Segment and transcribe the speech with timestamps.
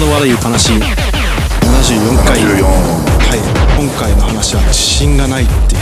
[0.00, 0.72] の悪い話。
[0.72, 0.80] 74
[2.26, 2.40] 回。
[2.40, 3.82] 74はい。
[3.82, 5.80] 今回の話は自信がないっていう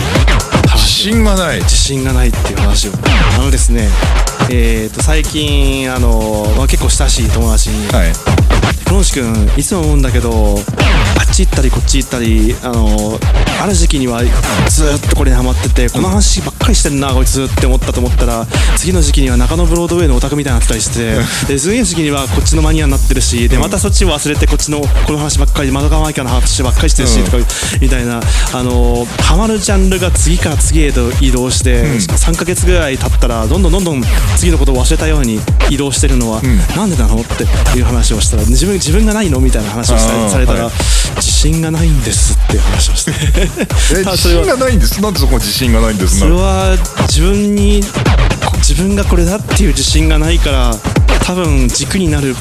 [0.64, 1.58] 自話信がない。
[1.62, 2.92] 自信がないっていう話を。
[3.39, 3.89] あのですね
[4.50, 8.12] えー、と最近あの、まあ、結構親しい友達にはい
[8.91, 10.59] 「野く君いつも思うんだけど
[11.39, 13.18] ち行ったりこっち行ったりあの
[13.62, 14.23] ある時期には
[14.68, 18.46] ずーっとこれにハマっててこの話ばっかりしてんなこいつって思ったと思ったら
[18.77, 21.14] 次の時期には中野ブロードウェイのオタクみたいになってたりして
[21.46, 27.25] で次の時期にはこっちのマニアになってるしでまたそっちを忘れてこっちのこの話ばっかり窓川マイカの話ばっかりしてるし、うん。
[27.27, 27.39] とか
[27.80, 28.21] みたいな
[28.55, 34.02] あのハマるジャンルが次から次へと移動して、3ヶ月ぐらい経ったらどんどんどんどん
[34.36, 35.38] 次のことを忘れたように
[35.70, 36.42] 移動してるのは、
[36.77, 37.20] なんでなの？
[37.20, 37.44] って
[37.78, 39.41] いう話をしたら自分自分がないの？
[39.41, 40.72] みたいな話をされたら、はい
[41.18, 43.12] 自信がないんですって話をして。
[43.92, 45.00] え ただ自信がないんです？
[45.00, 46.18] なんでそこ自信がないんです？
[46.20, 46.77] それは
[47.08, 47.82] 自分に
[48.58, 50.74] 自分がこれだっていう自信がないから
[51.24, 52.34] 多分軸になる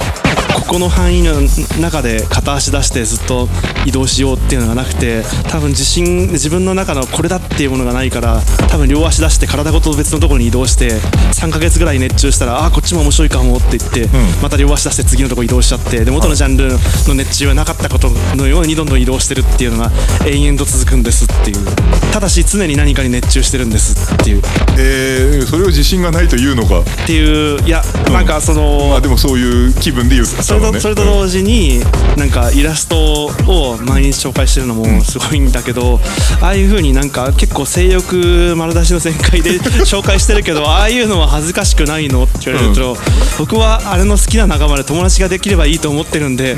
[0.58, 1.34] ここの範囲の
[1.80, 3.48] 中で片足出してずっと
[3.86, 11.00] 移動しようっていうのがなくて多分自信自分の中のこれだっていうものがないから多分両足出して体ごと別のところに移動して
[11.40, 14.10] 3ヶ月ぐらい熱中したらあこっちも面白いかもって言って、
[14.42, 16.70] また両足出して次のところ移動しちゃってで元のジャンル
[17.08, 19.92] の熱中はなかったことのようにどんどん移動してるっていうのが
[20.26, 21.66] 延々と続くんですっていう。
[22.12, 24.42] ただし常に何かに熱中してるんですっていう。
[24.80, 26.80] えー、それを自信がないというのか。
[26.80, 31.82] っていういやなんかその、まあでもそういう気分で言うそれとそれと同時に
[32.16, 36.00] なんかイラストを毎日紹介してるのもすごいんだけど
[36.42, 42.98] ああいう風になんか結構性欲丸出しの全開で 紹介してるけどああいうのは恥ずかしくないのって言われると
[43.38, 46.56] 僕はあれの好きな仲間で友達ができればいいと思ってるんで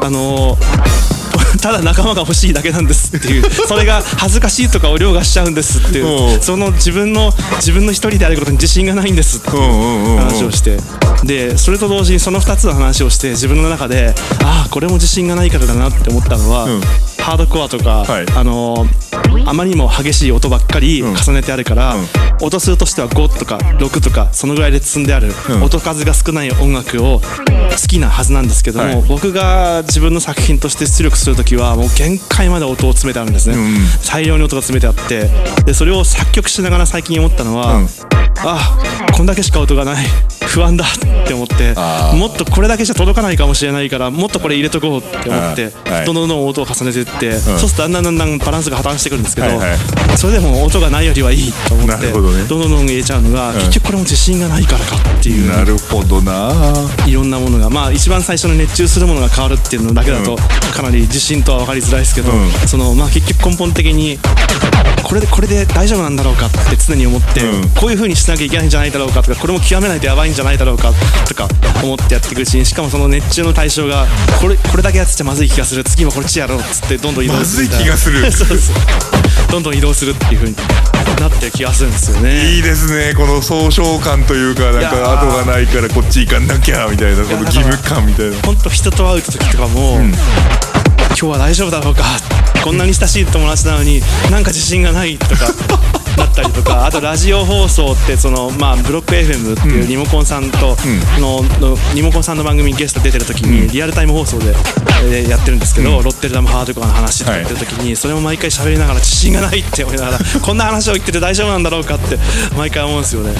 [0.00, 0.56] あの
[1.60, 10.78] ただ仲間が欲しいだけなんですっていう それが恥ずかしいとかを凌駕しちゃうんですっていおううその自分の自分の一人であることに自信がないんですっていう話をして。
[11.24, 16.82] でそれと同時にその2つの話をして自分の中でああこれも自信がないからだなって思ったのは、うん
[17.22, 18.26] ハードコアとか、はい。
[18.36, 19.12] あのー
[19.44, 22.06] あまりにも激しい音ばっかり重ねてあるから、うん。
[22.42, 25.62] 音数としては5とか6とかそのぐらいで積んである、うん。
[25.64, 29.02] 音数が少ない音楽を好きなはずなんですけども、はい。
[29.08, 33.76] 僕が自分の作品として出力する時はもう限界まで音を詰めてあるんですね、ん
[34.08, 35.28] 大量に音が詰めてあって
[35.64, 37.86] でそれを作曲しながら最近思ったのは、うん。
[38.44, 38.78] あ
[39.16, 40.06] こんだけしか音がない
[40.46, 41.74] 不安だって思って
[42.16, 46.06] もっとこれだけじゃ届かないかもしれないからもっとこれ入れとこうって思ってはい。
[46.06, 49.78] どんどんどんどん音を重ねていって、そうするとだんだんだんだんバランスが破綻してくるんですけど、はいはい。
[50.16, 52.44] それでも音がないよりはいいと思ってどね。
[52.44, 55.48] どんどんどん入れちゃうのが、結局これも自信がないからかっていう。
[55.48, 56.52] なるほどな。
[57.06, 60.36] いろんなものがまあ一番最初の熱中するものが変わるっていうのだけだと
[60.74, 62.50] かなり自信とは分かりづらいですけど、うん。
[62.66, 64.18] そのまあ結局根本的に
[65.02, 67.68] これでこれで大丈夫なんだろうかって常に思って、うん。
[67.70, 70.92] こういう風にしなきゃいけないんじゃないだろうかとかこれも極めないとやばいんじゃないだろうか
[71.28, 71.48] とか
[71.82, 74.06] 思ってやっていくうちにしかもその熱中の対象が
[74.40, 75.84] これこれだけやってちゃまずい気がする。
[75.84, 78.32] 次もこっちやろうっつってどんどん移動するみたまずい気がする。
[78.32, 78.76] そうそう。
[79.50, 80.56] どんどん移動するっていう風に
[81.20, 82.54] なってる気がするんですよね。
[82.54, 83.12] いいですね。
[83.14, 88.36] この総称感というかなんか後がないからこっち行かなきゃみたいなこの義務感みたいな。
[88.42, 92.04] 本当人と会う時とかも、今日は大丈夫だろうか。
[92.62, 95.52] こんなに親しい友達なのになんか自信がないとか
[96.16, 100.76] なったりとかあとラジオ放送ってそのまあブロック FM っていうリモコンさんと
[101.18, 104.54] の,、のリモコンさんの番組にゲスト出てる時にリアルタイム放送で、
[105.04, 112.18] えーやってるんですけど、ロッテルダムハードコアの話とかやってる時に、それも毎回喋りながら自信がないって思いながらこんな話を言ってて大丈夫なんだろうかって
[112.56, 113.32] 毎回思うんですよね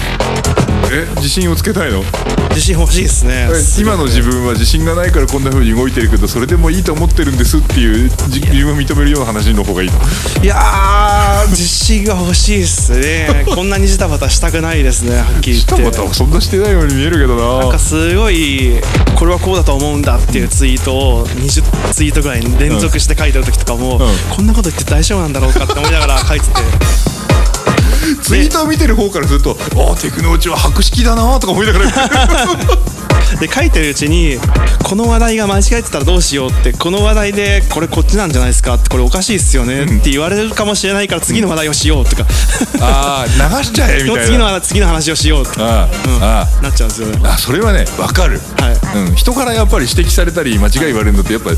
[0.91, 1.06] え？
[1.16, 2.03] 自信をつけたいの？
[2.50, 3.48] 自信欲しいですね。
[3.50, 9.98] え今の自分は自信がないからこんな風に動いてるけどそれでもいいと思ってるんですっていうじ自分を認めるような話の方がいいの？
[10.43, 13.44] いやー自信が欲しいっすね。
[13.54, 15.84] こんなにジタバタしたくないですねはっきり言って。
[15.84, 17.59] またはそんなしてないように見えるけどな。
[17.60, 18.81] なんかすごい
[19.14, 21.62] これはこうだと思うんだっていうツイートを20
[21.93, 23.99] ツイートぐらい連続して書いてる時とかも、ん。
[24.31, 26.53] こんなこと言って大丈夫なんだろうかって思いながら書いてて
[28.32, 31.87] ツイートを見てる方からすると「ああテクノーチは博識だな」とか思いながら
[33.41, 34.38] で書いてるうちに
[34.82, 42.26] この話題が間違えてたらどうしようってこの話題でこれこっちなんじゃないですかってこれおかしいっすよねって言われるかもしれないから次の話題をしようとか。
[42.81, 45.64] ああ流しちゃえみたい 次の次の話をしようとか。
[45.64, 45.88] あ
[46.20, 47.20] ああなっちゃうんですよね。
[47.25, 48.99] ああそれはね分かる、はい。
[49.06, 51.50] うん、人からやっぱり指摘されたり間違い言われるのってやっぱ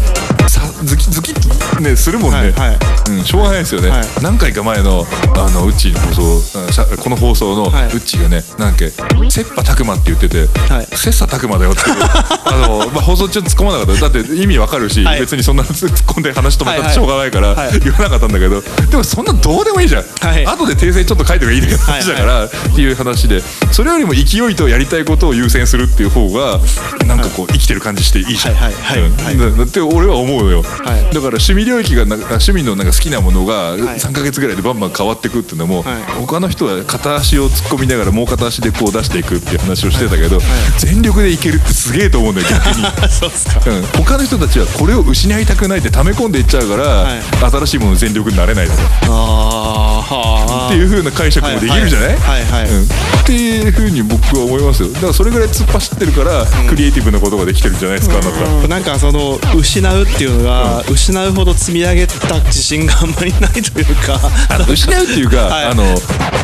[0.48, 1.34] さズキズキ
[1.80, 2.78] ねするもんね、はいはい。
[3.10, 4.08] うん、しょうがないですよね、はい。
[4.22, 6.63] 何回か前のあのウッチーの放送
[7.02, 7.88] この放送のウはい。
[7.90, 8.84] ッチーがねなんか
[9.30, 10.86] 切羽拓磨って言ってて、はい。
[10.86, 14.08] 切磋琢悪魔だよって あの、まあ、放送中突っ込まなかった。
[14.08, 15.20] だって意味わかるし、はい。
[15.20, 20.46] 別にそんな突っ込んで話止めたってしょうがないから言わなかったんだけどでもそんなどうでもいいじゃん、はい。
[20.46, 26.60] 後で訂正ちょっと書いてもいいだけの話だから、っていう話でそれよりも勢いとやりたいことを優先するっていう方が
[27.06, 28.54] なんかこう生きてる感じしていいじゃん。
[28.54, 28.72] はい。
[28.72, 29.02] はい。
[29.02, 29.10] はい。
[29.10, 29.34] はい。
[29.34, 29.58] うん。
[29.58, 30.64] だって俺は思うのよ、はい。
[30.64, 33.78] だから趣味領域がなんか趣味のなんか好きなものがい。
[33.98, 36.02] 3か月ぐらいでバンバン変わっていくっていうのも、はい。
[36.20, 40.38] 他の人は片足を突っ込みながらもう片足でこう出していくっていう話をしてたけど、
[40.78, 43.10] 全力でいけるってすげえと思うんだよ 逆に。
[43.10, 43.60] そうですか。
[43.66, 52.44] うん、他の人たちはこれを失いたくないって溜め込んでいっちゃうから、はい新しいものに全力になれないだろあっていう風な解釈もできるじゃない、はい。
[52.44, 52.86] はいはいうん、っ
[53.26, 54.88] ていう風に僕は思いますよ。
[54.90, 58.68] だからそれぐらい突っ走ってるから、クリエイティブなことができてるんじゃないですかあなた。
[58.68, 64.20] なんかその失うっていうのが、失うほど積み上げた自信があんまりないというか。
[64.68, 65.64] 失うっていうか、 はい。
[65.66, 65.84] あの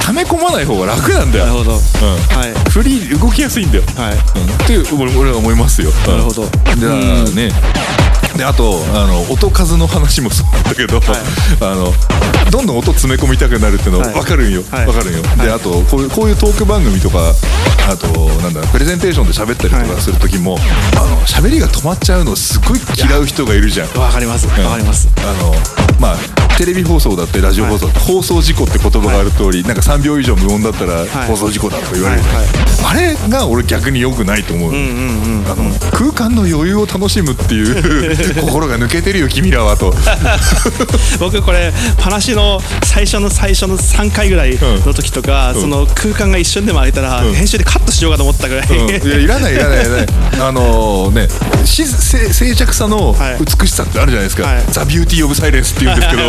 [0.06, 1.46] 溜め込まない方が楽なんだよ。
[1.46, 1.78] なるほど、うん。
[1.78, 2.70] はい。
[2.70, 4.14] フリー動きやすいんだよ、はい。
[4.14, 5.90] うん、っていう俺俺は思いますよ。
[6.06, 6.44] なるほど。
[6.76, 6.94] じゃあ
[7.34, 7.50] ね。
[8.36, 11.00] であとあの音数の話もそうなんだけど、
[11.60, 11.92] あの
[12.50, 14.14] どんどん音詰め込みたくなるっていうのはい。
[14.14, 14.86] 分かるんよ、はい。
[14.86, 17.34] 分かるんよ、であとこういうこういうトーク番組とか
[17.90, 18.06] あと
[18.42, 20.58] なんだプレゼンテーションで喋ったりとかする時も、
[20.96, 24.00] あの喋りが止まっちゃうのすごい嫌う人がいるじゃん。
[24.00, 24.46] わかります。
[24.46, 25.54] わかります、あの
[26.00, 31.08] まあテレビ放送だってラジオ放送だって、放送事故って言葉がある通り、なんか3秒以上無音だったらい。
[31.26, 32.22] 放送事故だとか言われる。
[32.22, 32.46] じゃない、
[32.84, 32.94] あ
[33.24, 39.94] れが俺逆に良くないと思う,、あの空間の余裕を楽しむっていう 心が抜けてるよ君らはと。
[41.18, 48.88] 僕これ話の最初の最初の3回ぐらいの時とか、その空間が一瞬でも空いたら、編集でカットしようかと思ったぐらい、うん。
[48.90, 50.06] いやいらないいらないいらない。
[50.40, 51.26] あのね
[51.64, 53.36] し静静寂さのはい。
[53.58, 54.64] 美しさってあるじゃないですか「はい。
[54.70, 56.22] ザ・ビューティー・オブ・サイレンス」って言うんですけど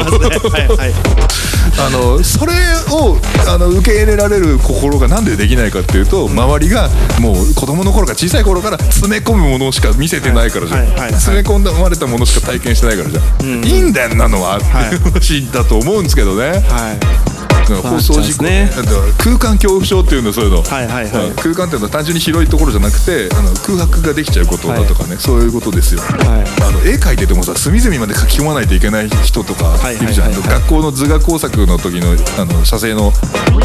[1.80, 2.54] あのそれ
[2.92, 3.18] を
[3.48, 16.94] あの受け入れられる心が何でできないかっていうと、周りがもう子供の頃から小さい頃から詰め込むものしか見せてないからじゃん、詰め込んだ生まれたものしか体験してないからじゃん、いいんだよなのは、っていう話だと思うんですけどね、は
[17.38, 18.70] い放送事故、ね。
[19.18, 21.28] 空間恐怖症っていうのそういうの、はいはいはい。
[21.30, 21.36] うん。
[21.36, 26.64] 空間っていうのは単純に広いところじゃなくてあの空白ができちゃうことだとかね、そういうことですよ、はい。
[26.64, 30.36] あの絵描いててもさ隅々まで描き込まないといけない人とかいるじゃん、はい。
[30.36, 33.12] はいはいはい学校の図画工作の時のあの写生の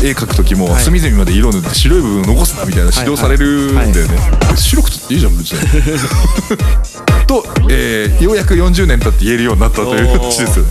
[0.03, 0.83] 絵描く時も、はい。
[0.83, 4.19] 隅々まで色塗って白い部分残すなみたいな指導されるんだよね、
[4.57, 5.59] 白くていいじゃん別に
[7.27, 10.71] と、えーようやく40年経って言えるようになったという話ですよね。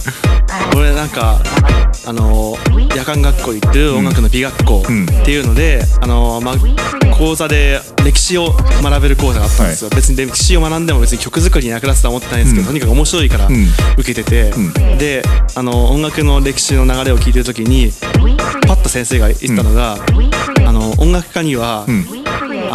[0.76, 1.40] 俺なんか
[2.08, 2.56] あの
[2.96, 5.06] 夜間学校行ってる音楽の美学校ん。
[5.06, 6.56] っていうので、あのまあ、
[7.16, 13.54] 講座で歴史を学べる講座があったんですよ、別に歴史を学んでも別に曲作りに役立つとは思ってないんですけど、とにかく面白いからん。
[13.98, 14.54] 受けてて、
[14.98, 15.24] で
[15.56, 17.92] あの音楽の歴史の流れを聞いてる時に
[18.68, 19.98] パッと先生が言ったのが、
[20.66, 21.86] あの音楽家には、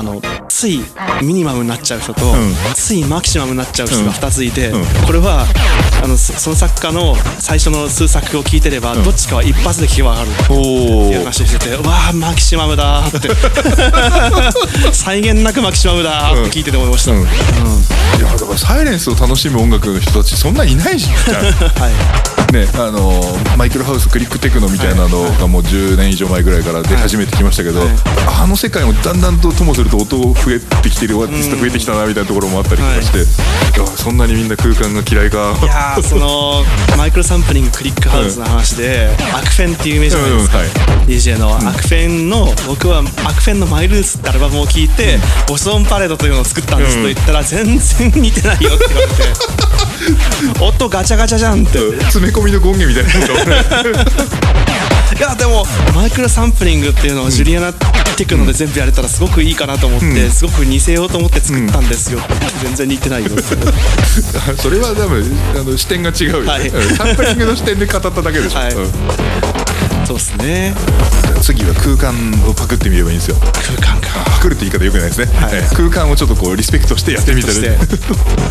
[0.00, 0.18] あの
[0.48, 0.80] つい
[1.22, 2.54] ミニマムになっちゃう人と、ん。
[2.74, 4.72] ついマキシマムになっちゃう人が2ついて、ん。
[5.06, 5.44] これは
[6.02, 10.44] あのそその作家の最初の数作を聞いてれば、どっちかは一発で聞けば分かる。
[10.44, 13.28] っておいう話をしてて、うわあマキシマムだーって。
[14.96, 17.20] 際限なくマキシマムだーって聞いてて思いました、うん。
[17.20, 17.24] い
[18.22, 21.44] やだからサイレンスを楽しむ音楽の人たちそんないないじゃん。
[21.78, 21.90] は
[22.36, 23.22] いね、あの
[23.56, 27.80] マイクロハウスクリックテクノみたいなのがもう10年以上前ぐらいから出始めてきましたけど、
[28.26, 33.80] あの世界もだんだんとともすると音増えてきてるアーティスト増えてきたなみたいなところもあったりとかして、い。
[33.80, 36.64] やそんなにみんな空間が嫌いかいやーその
[36.96, 40.58] マイクロサンプリングクリックハウスの話で、アクフェンっていうイメージじゃないですか、
[41.06, 45.18] DJ の、アクフェンの僕はアクフェンのマイルーツってアルバムを聴いて、
[45.48, 49.89] オンパレードというのを作ったんですと言ったら、全然似てないよって言われて
[50.60, 54.10] 音ガチャガチャじゃんって、い詰め込みの権限みたいなのが
[55.20, 57.72] やでもマイクロサンプリングっていうのをジュリアナ
[58.16, 62.20] テクノで全部やれたらすごくいいかなと思って、すごく似せようと思って作ったんですよ、
[62.62, 63.30] 全然似てないよ。
[64.58, 66.68] それは多分あの視点が違うよね、はい。
[66.68, 66.96] うん。
[66.96, 68.74] サンプリングの視点で語っただけでしょ、はい。
[68.74, 70.74] うんそうですね。
[71.40, 72.12] 次は空間
[72.50, 73.36] をパクってみればいいんですよ。
[73.62, 74.24] 空間か。
[74.26, 75.54] パクるって言い方よくないですね、はい。
[75.54, 77.68] えー空間をちょっとこうリスペクトしてやってみたらして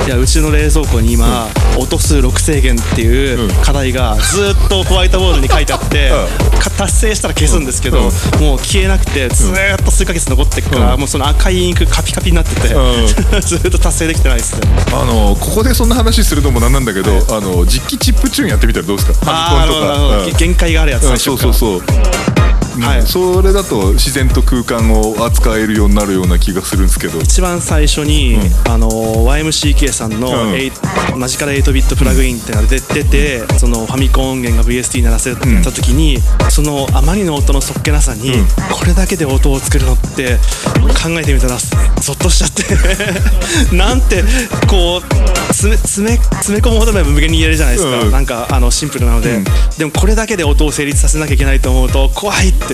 [0.05, 1.47] いやうちの冷蔵庫に今、
[1.77, 7.99] 音数6制限っていう課題がずっとホワイトボードに書いてあって、か達成したら消すんですけど、
[8.39, 12.69] もう消えなくてずーっと数ヶ月残ってくから、もうその赤いインクカピカピになってて、
[13.41, 14.61] ずーっと達成できてないですね。
[14.93, 19.13] あのここでそんな話するのもなんなんだけど、あの実機チップチューンやってみたらどうですか？
[19.13, 20.33] ファミコンとか、うん。
[20.37, 21.81] 限界があるやつうんそうそうそう
[22.81, 23.03] はい。
[23.03, 27.19] それだと自然と空間を扱えるようになるような気がするんですけど。
[27.19, 31.19] 一番最初に、あの YMCK さんの、うん。
[31.19, 36.17] マジカル8ビットプラグインってのが出出て、そのファミコン音源が VST に鳴らせた時に、
[36.49, 38.31] そのあまりの音のそっけなさに、
[38.71, 40.37] これだけで音を作るのって
[41.01, 42.59] 考えてみたらゾッとしちゃって。
[43.75, 44.23] なんて
[44.67, 48.11] こう詰め詰め詰め込むほどの無限に言えるじゃないですか、うん。
[48.11, 49.43] なんかあのシンプルなので、うん。
[49.77, 52.68] でもこれだけで音を成立させなきゃいけないと思うと怖いって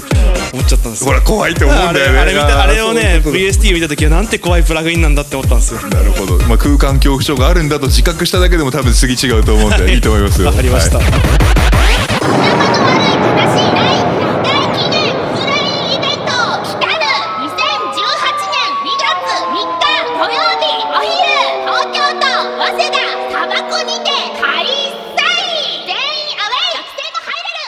[0.54, 1.08] 思っちゃったんですよ。
[1.08, 2.20] ほら怖いって思うんだよね。
[2.20, 5.82] あれ見たあれをね VST 見た時はなんて怖いプラグインなんだって思ったんですよ。
[5.90, 9.98] なるほど、まあ、空間恐怖症があるんだと自覚しただけでも多分次違うと思うんでい。
[9.98, 10.48] いと思いますよ。
[10.48, 11.06] わかりました、はい
[12.26, 14.15] 仲の悪い正しい